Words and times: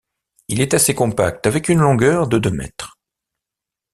Il 0.47 0.61
est 0.61 0.73
assez 0.73 0.95
compact, 0.95 1.45
avec 1.45 1.69
une 1.69 1.77
longueur 1.77 2.27
de 2.27 2.39
deux 2.39 2.49
mètres. 2.49 2.97